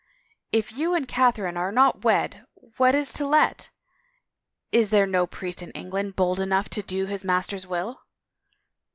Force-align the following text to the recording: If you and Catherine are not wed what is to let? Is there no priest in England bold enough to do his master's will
If 0.51 0.71
you 0.71 0.95
and 0.95 1.07
Catherine 1.07 1.57
are 1.57 1.71
not 1.71 2.03
wed 2.03 2.47
what 2.77 2.95
is 2.95 3.13
to 3.13 3.27
let? 3.27 3.69
Is 4.71 4.89
there 4.89 5.05
no 5.05 5.27
priest 5.27 5.61
in 5.61 5.69
England 5.73 6.15
bold 6.15 6.39
enough 6.39 6.69
to 6.69 6.81
do 6.81 7.05
his 7.05 7.23
master's 7.23 7.67
will 7.67 8.01